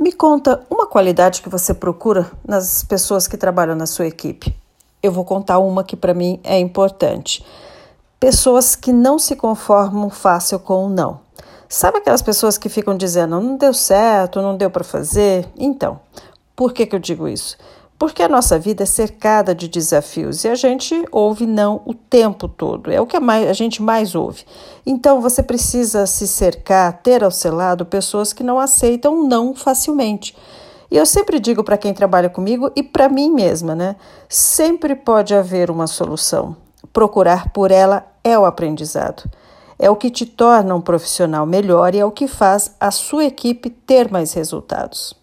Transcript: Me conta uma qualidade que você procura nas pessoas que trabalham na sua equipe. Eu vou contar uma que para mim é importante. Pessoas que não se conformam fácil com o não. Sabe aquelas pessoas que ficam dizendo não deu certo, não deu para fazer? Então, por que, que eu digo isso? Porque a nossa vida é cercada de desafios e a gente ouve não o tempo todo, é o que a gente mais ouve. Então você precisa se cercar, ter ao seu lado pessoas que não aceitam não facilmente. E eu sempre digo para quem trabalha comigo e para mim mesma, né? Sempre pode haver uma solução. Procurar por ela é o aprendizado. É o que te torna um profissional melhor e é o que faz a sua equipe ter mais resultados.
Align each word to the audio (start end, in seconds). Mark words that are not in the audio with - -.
Me 0.00 0.12
conta 0.12 0.64
uma 0.70 0.86
qualidade 0.86 1.42
que 1.42 1.50
você 1.50 1.74
procura 1.74 2.30
nas 2.42 2.82
pessoas 2.82 3.28
que 3.28 3.36
trabalham 3.36 3.76
na 3.76 3.84
sua 3.84 4.06
equipe. 4.06 4.56
Eu 5.02 5.12
vou 5.12 5.26
contar 5.26 5.58
uma 5.58 5.84
que 5.84 5.94
para 5.94 6.14
mim 6.14 6.40
é 6.42 6.58
importante. 6.58 7.44
Pessoas 8.18 8.74
que 8.74 8.94
não 8.94 9.18
se 9.18 9.36
conformam 9.36 10.08
fácil 10.08 10.58
com 10.58 10.86
o 10.86 10.88
não. 10.88 11.20
Sabe 11.68 11.98
aquelas 11.98 12.22
pessoas 12.22 12.56
que 12.56 12.70
ficam 12.70 12.96
dizendo 12.96 13.38
não 13.38 13.58
deu 13.58 13.74
certo, 13.74 14.40
não 14.40 14.56
deu 14.56 14.70
para 14.70 14.82
fazer? 14.82 15.46
Então, 15.54 16.00
por 16.56 16.72
que, 16.72 16.86
que 16.86 16.96
eu 16.96 16.98
digo 16.98 17.28
isso? 17.28 17.58
Porque 18.00 18.22
a 18.22 18.28
nossa 18.30 18.58
vida 18.58 18.84
é 18.84 18.86
cercada 18.86 19.54
de 19.54 19.68
desafios 19.68 20.42
e 20.42 20.48
a 20.48 20.54
gente 20.54 21.04
ouve 21.12 21.46
não 21.46 21.82
o 21.84 21.92
tempo 21.92 22.48
todo, 22.48 22.90
é 22.90 22.98
o 22.98 23.06
que 23.06 23.14
a 23.14 23.52
gente 23.52 23.82
mais 23.82 24.14
ouve. 24.14 24.42
Então 24.86 25.20
você 25.20 25.42
precisa 25.42 26.06
se 26.06 26.26
cercar, 26.26 27.02
ter 27.02 27.22
ao 27.22 27.30
seu 27.30 27.54
lado 27.54 27.84
pessoas 27.84 28.32
que 28.32 28.42
não 28.42 28.58
aceitam 28.58 29.28
não 29.28 29.54
facilmente. 29.54 30.34
E 30.90 30.96
eu 30.96 31.04
sempre 31.04 31.38
digo 31.38 31.62
para 31.62 31.76
quem 31.76 31.92
trabalha 31.92 32.30
comigo 32.30 32.72
e 32.74 32.82
para 32.82 33.06
mim 33.06 33.30
mesma, 33.30 33.74
né? 33.74 33.96
Sempre 34.30 34.94
pode 34.94 35.34
haver 35.34 35.70
uma 35.70 35.86
solução. 35.86 36.56
Procurar 36.94 37.52
por 37.52 37.70
ela 37.70 38.06
é 38.24 38.38
o 38.38 38.46
aprendizado. 38.46 39.24
É 39.78 39.90
o 39.90 39.96
que 39.96 40.08
te 40.08 40.24
torna 40.24 40.74
um 40.74 40.80
profissional 40.80 41.44
melhor 41.44 41.94
e 41.94 41.98
é 41.98 42.04
o 42.06 42.10
que 42.10 42.26
faz 42.26 42.74
a 42.80 42.90
sua 42.90 43.26
equipe 43.26 43.68
ter 43.68 44.10
mais 44.10 44.32
resultados. 44.32 45.19